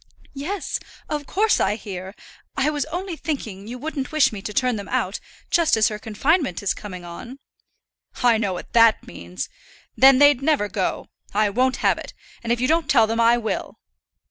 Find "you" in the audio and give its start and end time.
3.67-3.77, 12.59-12.67